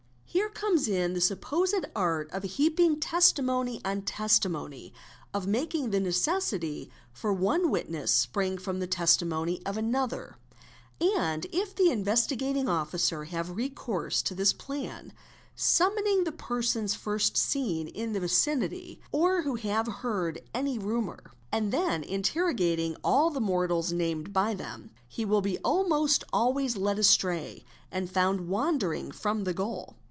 [0.33, 4.93] Here comes in the supposed art of heaping testimony on testimony,
[5.33, 10.37] of making the necessity for one | witness spring from the testimony of another;
[11.01, 15.11] and if the Investigating" Officer have recourse to this plan,
[15.53, 21.73] summoning the persons first seen in 1a vicinity or who have heard any rumour, and
[21.73, 27.65] then interrogating all the mortals named by them, he will be almost always led astray
[27.91, 29.97] and founé wandering from the goal.